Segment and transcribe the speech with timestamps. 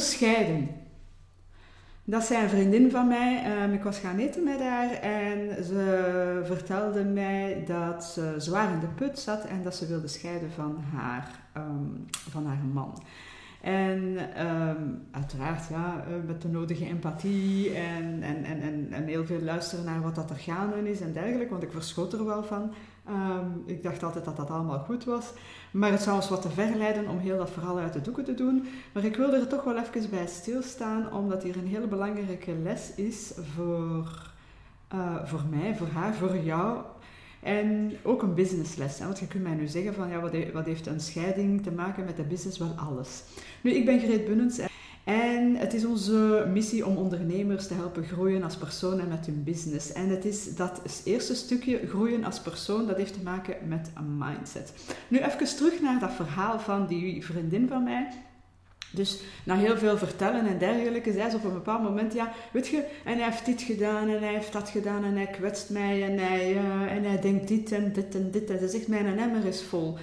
[0.00, 0.68] scheiden.
[2.04, 3.42] Dat zei een vriendin van mij.
[3.44, 8.80] Ehm, ik was gaan eten met haar en ze vertelde mij dat ze zwaar in
[8.80, 13.02] de put zat en dat ze wilde scheiden van haar, um, van haar man.
[13.60, 19.40] En um, uiteraard, ja, eh, met de nodige empathie en, en, en, en, heel veel
[19.40, 22.72] luisteren naar wat dat er gaande is en dergelijke, want ik verschot er wel van.
[23.08, 25.32] Um, ik dacht altijd dat dat allemaal goed was.
[25.70, 28.24] Maar het zou ons wat te ver leiden om heel dat verhaal uit de doeken
[28.24, 28.68] te doen.
[28.92, 32.94] Maar ik wilde er toch wel even bij stilstaan, omdat hier een hele belangrijke les
[32.94, 34.32] is voor,
[34.94, 36.78] uh, voor mij, voor haar, voor jou.
[37.42, 38.98] En ook een businessles.
[38.98, 39.04] Hè?
[39.04, 42.04] Want je kunt mij nu zeggen van ja, wat, wat heeft een scheiding te maken
[42.04, 42.58] met de business?
[42.58, 43.22] Wel alles.
[43.60, 44.60] Nu, ik ben Greet Bunnens.
[45.04, 49.44] En het is onze missie om ondernemers te helpen groeien als persoon en met hun
[49.44, 49.92] business.
[49.92, 54.18] En het is dat eerste stukje groeien als persoon, dat heeft te maken met een
[54.18, 54.72] mindset.
[55.08, 58.08] Nu even terug naar dat verhaal van die vriendin van mij.
[58.90, 62.68] Dus na heel veel vertellen en dergelijke, zei ze op een bepaald moment, ja, weet
[62.68, 66.02] je, en hij heeft dit gedaan en hij heeft dat gedaan en hij kwetst mij
[66.02, 68.50] en hij, uh, en hij denkt dit en dit en dit.
[68.50, 69.96] En ze zegt, mijn emmer is vol.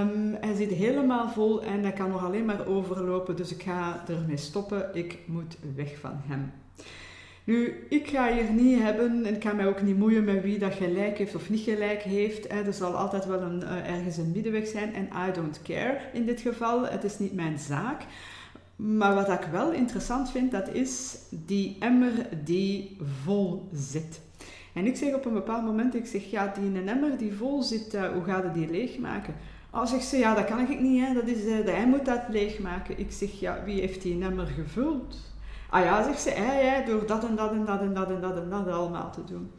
[0.00, 4.04] Um, hij zit helemaal vol en hij kan nog alleen maar overlopen, dus ik ga
[4.08, 4.90] ermee stoppen.
[4.92, 6.52] Ik moet weg van hem.
[7.44, 10.58] Nu, ik ga hier niet hebben en ik ga mij ook niet moeien met wie
[10.58, 12.50] dat gelijk heeft of niet gelijk heeft.
[12.50, 16.26] Er zal altijd wel een, uh, ergens een middenweg zijn en I don't care in
[16.26, 16.86] dit geval.
[16.86, 18.02] Het is niet mijn zaak.
[18.76, 22.12] Maar wat ik wel interessant vind, dat is die emmer
[22.44, 24.20] die vol zit.
[24.72, 27.62] En ik zeg op een bepaald moment, ik zeg, ja, die een emmer die vol
[27.62, 29.34] zit, uh, hoe gaat het die leegmaken?
[29.70, 31.14] Oh, zegt ze, ja, dat kan ik niet, hè.
[31.14, 32.98] Dat is, uh, hij moet dat leegmaken.
[32.98, 35.16] Ik zeg, ja, wie heeft die emmer gevuld?
[35.72, 38.50] Ah ja, zegt ze, door dat en dat en dat en dat en dat en
[38.50, 39.50] dat allemaal te doen.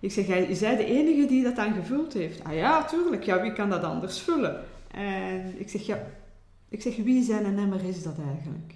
[0.00, 2.44] Ik zeg, jij zij de enige die dat dan gevuld heeft?
[2.44, 3.22] Ah ja, tuurlijk.
[3.22, 4.64] Ja, wie kan dat anders vullen?
[4.90, 6.06] En ik zeg, ja,
[6.68, 8.74] ik zeg, wie zijn een emmer is dat eigenlijk?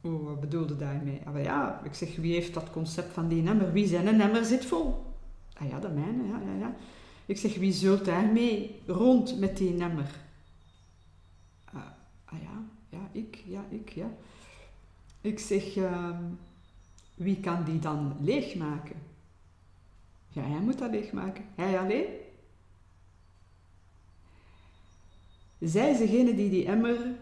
[0.00, 1.20] Oh, wat bedoelde daarmee?
[1.24, 3.72] Ah ja, ik zeg, wie heeft dat concept van die emmer?
[3.72, 5.04] Wie zijn een emmer zit vol?
[5.54, 6.74] Ah ja, de mijne, ja, ja, ja.
[7.26, 10.10] Ik zeg, wie zult daarmee rond met die emmer?
[11.64, 11.82] Ah,
[12.24, 14.10] ah ja, ja, ik, ja, ik, ja.
[15.22, 16.08] Ik zeg, uh,
[17.14, 18.96] wie kan die dan leegmaken?
[20.28, 21.44] Ja, hij moet dat leegmaken.
[21.54, 22.06] Hij alleen?
[25.60, 27.14] Zij is degene die die emmer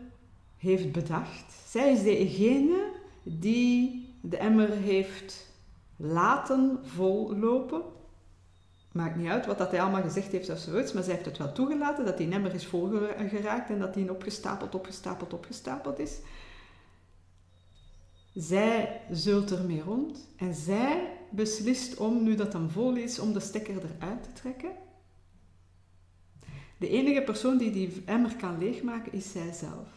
[0.56, 1.52] heeft bedacht.
[1.66, 5.46] Zij is degene die de emmer heeft
[5.96, 7.82] laten vollopen.
[8.92, 11.38] Maakt niet uit wat dat hij allemaal gezegd heeft of zoiets, maar zij heeft het
[11.38, 16.18] wel toegelaten dat die emmer is volgeraakt en dat die opgestapeld, opgestapeld, opgestapeld is.
[18.34, 23.40] Zij zult ermee rond en zij beslist om, nu dat dan vol is, om de
[23.40, 24.72] stekker eruit te trekken.
[26.78, 29.88] De enige persoon die die emmer kan leegmaken is zijzelf.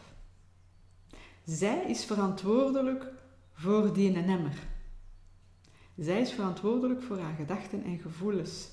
[1.44, 3.12] Zij is verantwoordelijk
[3.52, 4.58] voor die emmer.
[5.96, 8.68] Zij is verantwoordelijk voor haar gedachten en gevoelens.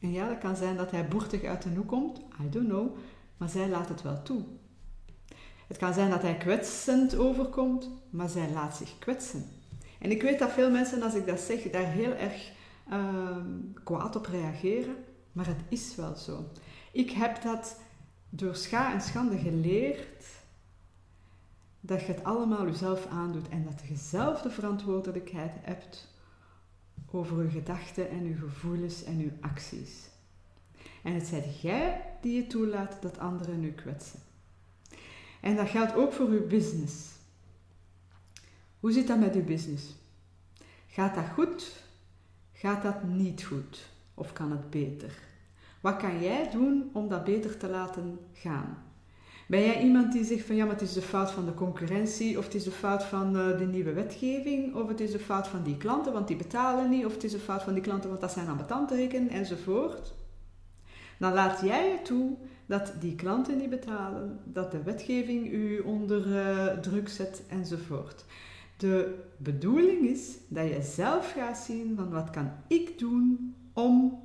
[0.00, 2.96] En ja, dat kan zijn dat hij boertig uit de hoek komt, I don't know,
[3.36, 4.44] maar zij laat het wel toe.
[5.72, 9.44] Het kan zijn dat hij kwetsend overkomt, maar zij laat zich kwetsen.
[9.98, 12.52] En ik weet dat veel mensen, als ik dat zeg, daar heel erg
[12.90, 13.36] uh,
[13.84, 14.96] kwaad op reageren,
[15.32, 16.50] maar het is wel zo.
[16.92, 17.80] Ik heb dat
[18.30, 20.24] door scha en schande geleerd
[21.80, 26.08] dat je het allemaal jezelf aandoet en dat je zelf de verantwoordelijkheid hebt
[27.10, 30.08] over je gedachten en je gevoelens en je acties.
[31.02, 34.20] En het zijt jij die je toelaat dat anderen je kwetsen.
[35.42, 37.10] En dat geldt ook voor uw business.
[38.80, 39.84] Hoe zit dat met uw business?
[40.86, 41.84] Gaat dat goed?
[42.52, 43.90] Gaat dat niet goed?
[44.14, 45.18] Of kan het beter?
[45.80, 48.82] Wat kan jij doen om dat beter te laten gaan?
[49.48, 52.38] Ben jij iemand die zegt van ja, maar het is de fout van de concurrentie,
[52.38, 55.48] of het is de fout van eh, de nieuwe wetgeving, of het is de fout
[55.48, 58.08] van die klanten, want die betalen niet, of het is de fout van die klanten,
[58.08, 60.14] want dat zijn ambetanten enzovoort?
[61.22, 62.36] Dan laat jij het toe
[62.66, 68.24] dat die klanten niet betalen, dat de wetgeving u onder uh, druk zet enzovoort.
[68.76, 74.20] De bedoeling is dat je zelf gaat zien van wat kan ik doen om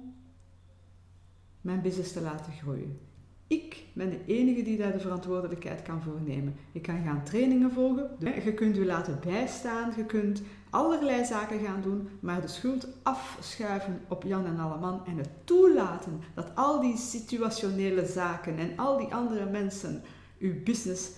[1.61, 2.99] mijn business te laten groeien.
[3.47, 6.55] Ik ben de enige die daar de verantwoordelijkheid kan voor nemen.
[6.71, 8.09] Je kan gaan trainingen volgen,
[8.43, 14.01] je kunt u laten bijstaan, je kunt allerlei zaken gaan doen, maar de schuld afschuiven
[14.07, 19.13] op Jan en Alleman en het toelaten dat al die situationele zaken en al die
[19.13, 20.01] andere mensen
[20.39, 21.09] uw business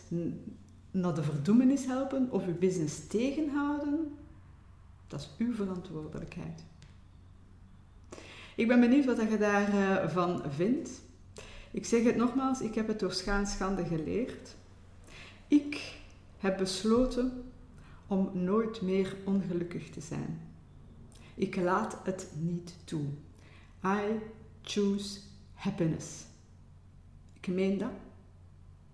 [0.91, 4.17] naar de verdoemenis helpen of uw business tegenhouden,
[5.07, 6.63] dat is uw verantwoordelijkheid.
[8.55, 11.07] Ik ben benieuwd wat je daarvan vindt.
[11.71, 13.11] Ik zeg het nogmaals, ik heb het door
[13.43, 14.55] schande geleerd.
[15.47, 15.97] Ik
[16.37, 17.43] heb besloten
[18.07, 20.41] om nooit meer ongelukkig te zijn.
[21.35, 23.05] Ik laat het niet toe.
[23.85, 24.19] I
[24.61, 25.19] choose
[25.53, 26.23] happiness.
[27.33, 27.91] Ik meen dat.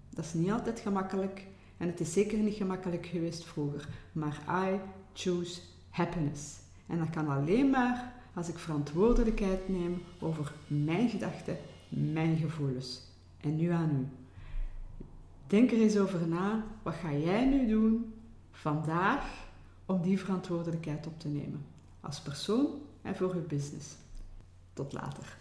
[0.10, 1.46] Dat is niet altijd gemakkelijk
[1.78, 4.80] en het is zeker niet gemakkelijk geweest vroeger, maar I
[5.14, 6.56] choose happiness.
[6.88, 11.58] En dat kan alleen maar als ik verantwoordelijkheid neem over mijn gedachten,
[11.96, 13.02] mijn gevoelens.
[13.38, 14.08] En nu aan u.
[15.48, 16.64] Denk er eens over na.
[16.84, 18.14] Wat ga jij nu doen
[18.52, 19.48] vandaag
[19.86, 21.66] om die verantwoordelijkheid op te nemen?
[22.00, 22.68] Als persoon
[23.02, 23.96] en voor uw business.
[24.74, 25.38] Tot later.